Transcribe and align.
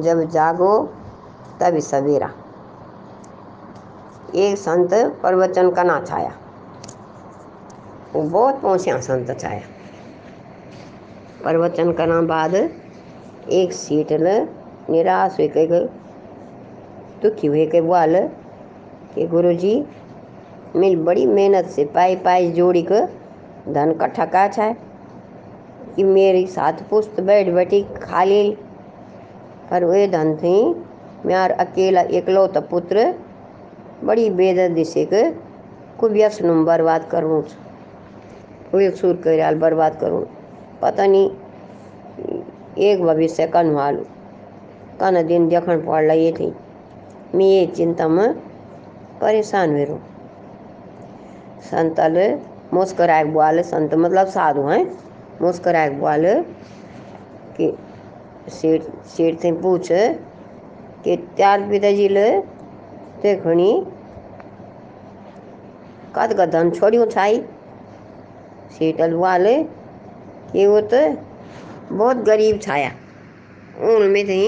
जब 0.00 0.30
जागो, 0.30 0.78
तभी 1.60 1.80
सवेरा। 1.80 2.30
एक 4.34 4.58
संत 4.58 4.94
प्रवचन 4.94 5.70
करना 5.70 6.00
छाया। 6.00 6.32
वो 8.14 8.22
बहुत 8.22 8.60
पहुँचा 8.60 9.00
संत 9.00 9.40
छाया। 9.40 9.60
प्रवचन 11.42 11.92
करना 11.92 12.20
बाद 12.22 12.54
एक 12.54 13.72
सीट 13.72 14.12
ल 14.12 14.48
निराश 14.90 15.32
हुए 15.32 15.48
के, 15.48 15.84
दुखी 17.22 17.46
हुए 17.46 17.66
के 17.66 17.80
बोल, 17.80 18.28
कि 19.14 19.26
गुरु 19.26 19.52
जी 19.52 19.86
मेरी 20.76 20.96
बड़ी 20.96 21.26
मेहनत 21.26 21.66
से 21.66 21.84
पाई 21.84 22.16
पाई 22.16 22.50
जोड़ी 22.50 22.82
कर 22.82 23.08
धन 23.68 23.92
कट्ठा 23.92 24.24
का 24.24 24.48
छा 24.48 24.72
कि 25.96 26.04
मेरी 26.04 26.46
साथ 26.46 26.72
पुस्त 26.90 27.20
बैठ 27.20 27.48
बैठी 27.48 27.82
खाली 27.82 28.58
पर 29.70 29.84
वे 29.84 30.06
धन 30.08 30.34
थी। 30.36 30.56
म्यार 31.26 31.50
अकेला 31.50 32.00
एकलौता 32.12 32.60
पुत्र, 32.62 33.14
बड़ी 34.04 34.28
बेदर्दी 34.30 34.84
से 34.84 35.04
के 35.04 35.30
कुबियस 35.98 36.40
नुम 36.42 36.64
बर्बाद 36.64 37.08
करूँ 37.10 37.42
वे 38.74 38.90
सुर 38.90 39.16
कर 39.24 39.54
बर्बाद 39.56 39.98
करूँ। 40.00 40.24
पता 40.82 41.06
नहीं, 41.06 41.30
एक 42.80 43.02
भविष्य 43.02 43.46
कन 43.46 43.74
हालू। 43.76 44.04
कन 45.00 45.22
दिन 45.26 45.48
देखन 45.48 45.80
पड़ 45.82 46.12
ये 46.12 46.32
थी। 46.32 46.52
मैं 47.34 47.46
ये 47.46 47.66
चिंता 47.66 48.08
में 48.08 48.34
परेशान 49.20 49.70
हुए 49.70 49.84
रू 49.84 49.98
संतल 51.64 52.16
मुस्कराए 52.74 53.24
बुआल 53.24 53.60
संत 53.62 53.94
मतलब 53.94 54.26
साधु 54.26 54.62
हैं। 54.62 54.84
मुस्कराए 55.42 55.90
बुआल 55.90 56.24
कि 57.56 57.66
सेठ 58.50 58.82
सेठ 59.06 59.38
से 59.40 59.52
पूछ 59.60 59.88
कि 61.04 61.16
त्यार 61.36 61.68
पिताजी 61.68 62.08
ले 62.08 62.28
ते 63.22 63.34
खणी 63.36 63.72
कद 66.16 66.32
का 66.36 66.46
धन 66.46 66.70
छोड़ियो 66.70 67.06
छाई। 67.06 67.40
सेठल 68.72 69.14
वाले 69.14 69.56
कि 70.52 70.66
वो 70.66 70.80
तो 70.92 71.00
बहुत 71.92 72.16
गरीब 72.26 72.60
छाया। 72.60 72.90
उनमें 73.86 74.24
थी 74.24 74.44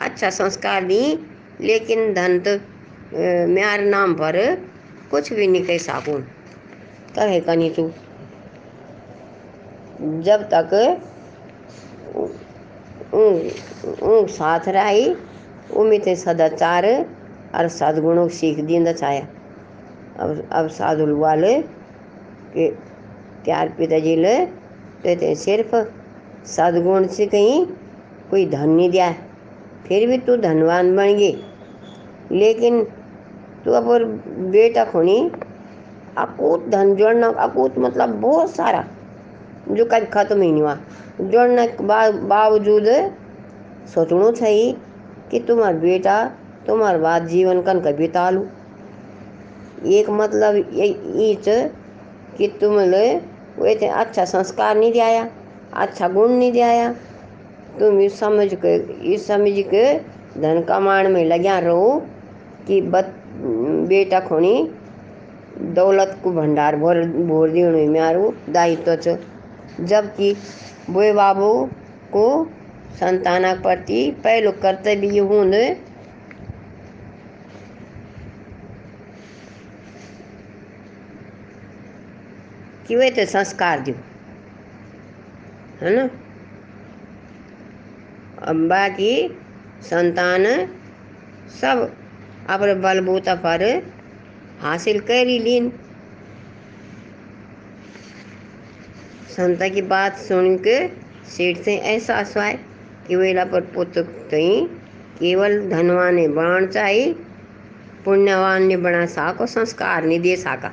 अच्छा 0.00 0.30
संस्कार 0.32 0.84
दी, 0.84 1.02
लेकिन 1.60 2.12
धन 2.14 2.38
तो 2.46 2.56
म्यार 3.48 3.80
नाम 3.84 4.14
पर 4.14 4.36
कुछ 5.10 5.32
भी 5.32 5.46
नहीं 5.46 5.62
कह 5.64 5.78
सकूँ। 5.80 6.20
कहे 7.16 7.40
कनी 7.40 7.70
तू, 7.70 7.90
जब 10.22 10.42
तक 10.52 10.70
ऊँ 13.12 14.26
साथ 14.28 14.68
रही, 14.68 15.14
उम्मीद 15.76 16.04
सदाचार 16.16 16.86
और 17.54 17.68
सदगुणों 17.68 18.28
सीख 18.30 18.60
दींदा 18.64 18.92
छाया 18.92 19.26
अब 20.20 20.42
अब 20.52 20.68
साधु 20.68 21.16
वाले 21.16 21.52
के 22.54 22.68
त्यार 23.44 23.68
पिताजी 23.78 24.14
ले 24.16 24.34
तो 25.04 25.14
ते 25.20 25.34
सिर्फ़ 25.34 25.74
सदगुण 26.46 27.06
से 27.08 27.26
कहीं 27.26 27.64
कोई 28.30 28.46
धन 28.46 28.68
नहीं 28.68 28.90
दिया। 28.90 29.12
फिर 29.86 30.06
भी 30.08 30.18
तू 30.18 30.36
धनवान 30.36 30.94
बन 30.96 31.14
गई। 31.16 31.36
लेकिन 32.32 32.82
तू 33.64 33.72
अब 33.72 33.84
बेटा 34.52 34.84
खोनी, 34.84 35.18
अकूत 36.18 36.66
धन 36.68 36.94
जोड़ना, 36.96 37.28
अकूत 37.28 37.78
मतलब 37.78 38.20
बहुत 38.20 38.50
सारा। 38.50 38.84
जो 39.68 39.84
कभी 39.84 40.06
खत्म 40.06 40.40
ही 40.42 40.50
नहीं 40.52 40.62
हुआ। 40.62 40.76
जोड़ने 41.22 41.66
के 41.68 41.84
बावजूद 42.28 42.86
सोचना 43.94 44.30
चाहिए 44.32 44.72
कि 45.30 45.38
तुम्हारा 45.40 45.78
बेटा 45.78 46.24
तुम्हारे 46.66 46.98
बाद 46.98 47.26
जीवन 47.28 47.60
कन 47.62 47.80
का 47.80 47.90
बिता 47.92 48.28
लू। 48.30 48.44
एक 49.90 50.10
मतलब 50.10 50.56
ये 50.72 51.34
कि 52.38 52.48
तुम 52.60 52.76
वे 53.58 53.74
अच्छा 53.74 54.24
संस्कार 54.24 54.76
नहीं 54.76 54.92
दिया 54.92 55.28
अच्छा 55.74 56.08
गुण 56.08 56.30
नहीं 56.30 56.52
दिया 56.52 56.92
तुम 57.80 58.00
इस 58.00 58.18
समझ 58.18 58.54
के, 58.54 58.74
इस 59.14 59.26
समझ 59.26 59.52
के 59.68 59.98
धन 60.40 60.62
कमाण 60.62 61.08
में 61.08 61.24
लग्या 61.24 61.58
रहो 61.58 62.02
कि 62.66 62.80
बत, 62.82 63.12
बेटा 63.88 64.20
खोनी 64.20 64.70
दौलत 65.74 66.16
को 66.24 66.32
भंडार 66.32 66.76
भर, 66.76 67.00
भोर 67.26 67.50
देने 67.50 67.86
मारू 67.90 68.32
दायित्व 68.48 68.94
तो 68.96 69.16
जबकि 69.80 70.34
बुए 70.90 71.12
बाबू 71.12 71.52
को 72.12 72.26
संतान 72.94 73.60
प्रति 73.62 74.10
पहलो 74.24 74.52
कर्तव्य 74.52 75.18
हूँ 75.18 75.44
कि 82.88 82.96
वे 82.96 83.10
तो 83.10 83.24
संस्कार 83.24 83.80
दो 83.80 83.92
है 85.82 85.94
ना? 85.96 86.08
बाकी 88.68 89.14
संतान 89.82 90.44
सब 91.60 91.96
अपने 92.50 92.74
बलबूता 92.74 93.34
पर 93.34 93.62
हासिल 94.60 95.00
कर 95.00 95.26
लीन। 95.26 95.72
संता 99.32 99.68
की 99.68 99.82
बात 99.82 100.16
सुन 100.18 100.56
के 100.58 100.76
सेठ 101.28 101.58
से 101.58 101.74
एहसास 101.74 102.36
हुआ 102.36 102.50
कि 103.06 103.16
वेला 103.16 103.44
पर 103.44 103.60
पुत्र 103.74 104.02
कहीं 104.30 104.66
केवल 105.18 105.58
धनवान 105.70 106.14
ने 106.14 106.26
बनाना 106.28 106.66
चाहिए 106.66 107.12
पुण्यवान 108.04 108.62
ने 108.62 108.76
बना 108.76 109.04
साको, 109.06 109.46
संस्कार 109.46 110.04
नहीं 110.04 110.20
दे 110.20 110.36
सका। 110.36 110.72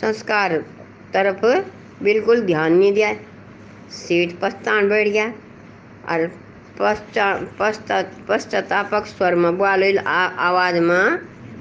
संस्कार 0.00 0.56
तरफ़ 1.12 1.44
बिल्कुल 2.02 2.40
ध्यान 2.46 2.72
नहीं 2.72 2.92
दिया। 2.92 3.12
सेठ 3.92 4.32
पछतान 4.42 4.88
बैठ 4.88 5.08
गया 5.08 5.26
और 6.08 6.26
पश्चातापक 8.28 9.06
स्वर 9.06 9.34
में 9.34 9.56
बोल 9.58 9.98
आवाज़ 9.98 10.80
में 10.80 11.18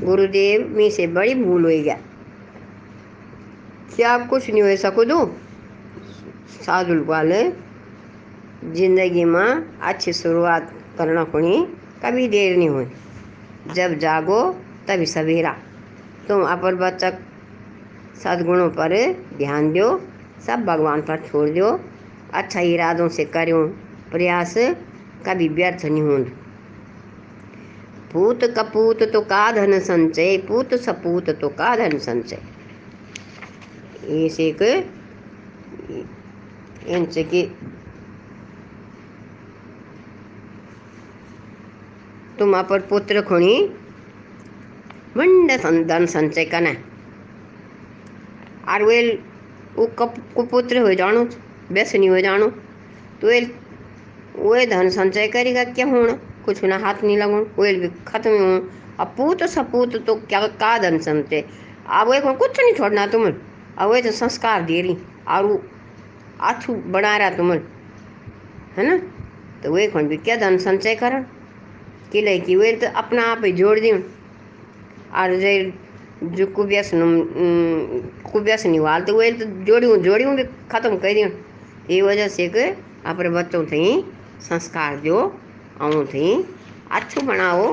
गुरुदेव 0.00 0.66
में 0.76 0.90
से 0.90 1.06
बड़ी 1.08 1.34
भूल 1.34 1.64
हो 1.64 1.70
गया। 1.70 1.98
क्या 3.86 4.16
कुछ 4.26 4.48
नहीं 4.50 4.76
सको 4.76 5.04
दो? 5.04 5.24
साधुल 6.62 7.00
वाले 7.04 7.42
ज़िंदगी 8.64 9.24
में 9.24 9.78
अच्छी 9.82 10.12
शुरुआत 10.12 10.72
करना 10.98 11.24
पड़ी 11.24 11.56
कभी 12.02 12.26
देर 12.28 12.56
नहीं 12.56 12.68
हुई 12.68 12.86
जब 13.74 13.98
जागो, 13.98 14.40
तभी 14.88 15.06
सवेरा। 15.06 15.54
तुम 16.28 16.42
अपर 16.44 16.74
बच्चक 16.74 17.18
सदगुणों 18.22 18.68
पर 18.70 18.94
ध्यान 19.38 19.72
दो 19.72 19.88
सब 20.46 20.64
भगवान 20.64 21.02
पर 21.02 21.20
छोड़ 21.26 21.48
दो 21.50 21.68
अच्छा 22.34 22.60
इरादों 22.62 23.08
से 23.08 23.24
करो 23.26 23.66
प्रयास 24.12 24.54
कभी 25.26 25.48
व्यर्थ 25.50 25.84
नहीं 25.84 26.02
हो 26.02 26.18
पूत 28.12 28.44
कपूत 28.56 29.02
तो 29.12 29.20
का 29.22 29.50
धन 29.52 29.78
संचय, 29.80 30.36
पूत 30.38 30.74
सपूत 30.74 31.30
तो 31.30 31.48
का 31.50 31.76
धन 31.76 31.98
संचय। 31.98 32.38
के 34.04 34.72
इनसे 36.92 37.22
कि 37.24 37.42
तुम 42.38 42.56
अपर 42.58 42.80
पुत्र 42.80 43.22
खुणी। 43.22 43.54
मंड 45.16 45.50
धन 45.88 46.06
संचय 46.06 46.44
करना 46.44 46.70
और 48.68 48.82
वे 48.82 49.00
वो 49.76 49.86
कप, 49.98 50.14
कुपुत्र 50.36 50.78
हो 50.78 50.94
जानो 50.94 51.24
व्यसनी 51.70 52.06
हो 52.06 52.20
जानो 52.20 52.48
तो 53.20 53.26
वे 53.26 53.40
वे 54.36 54.66
धन 54.66 54.88
संचय 54.90 55.28
करेगा 55.28 55.64
क्या 55.64 55.86
होना 55.86 56.12
कुछ 56.44 56.62
ना 56.64 56.78
हाथ 56.78 57.02
नहीं 57.04 57.16
लगो। 57.18 57.38
वे 57.58 57.74
भी 57.74 57.88
खत्म 58.06 58.30
हो। 58.30 58.56
अब 59.00 59.14
पूत 59.16 59.42
सपूत 59.44 59.96
तो 60.06 60.14
क्या, 60.16 60.46
का 60.46 60.78
धन 60.78 60.98
संचय? 60.98 61.44
अब 61.88 62.08
वे 62.08 62.20
कुछ 62.20 62.60
नहीं 62.60 62.72
छोड़ना 62.74 63.06
तुम 63.06 63.30
अब 63.78 63.90
वे 63.90 64.00
तो 64.02 64.10
संस्कार 64.12 64.62
दे 64.62 64.80
रही 64.80 64.96
और 65.28 65.62
आछू 66.42 66.74
बना 66.92 67.16
रहा 67.16 67.30
तुम 67.30 67.52
है 67.52 68.86
ना? 68.88 68.96
तो 69.62 69.72
वे 69.72 69.86
कौन 69.86 70.08
भी 70.08 70.16
क्या 70.16 70.36
धन 70.36 70.56
संचय 70.58 70.94
कर 70.94 71.20
कि 72.12 72.20
ले 72.22 72.38
कि 72.38 72.56
वे 72.56 72.72
तो 72.76 72.86
अपना 72.96 73.22
आप 73.32 73.44
ही 73.44 73.52
जोड़ 73.52 73.78
दी 73.80 73.90
और 73.92 75.34
जो 76.24 76.46
कुबियस 76.46 76.90
कुबियस 76.94 78.66
निवाल 78.66 79.02
तो 79.04 79.16
वे 79.16 79.30
तो 79.32 79.44
जोड़ियों 79.64 79.96
जोड़ियों 80.02 80.34
भी 80.36 80.44
ख़त्म 80.72 80.96
कर 80.98 81.14
दियो 81.14 81.28
ये 81.90 82.00
वजह 82.02 82.28
से 82.28 82.48
कि 82.48 82.64
अपने 83.06 83.28
बच्चों 83.30 83.64
थी 83.66 83.84
संस्कार 84.40 84.96
जो 85.00 85.18
आऊँ 85.80 86.04
थी 86.06 86.26
अच्छो 86.92 87.20
बनाओ 87.26 87.72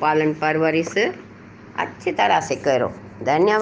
पालन 0.00 0.32
परवरिश 0.34 0.94
अच्छी 0.96 2.12
तरह 2.12 2.40
से 2.40 2.56
करो। 2.56 2.88
धन्यवाद। 3.22 3.60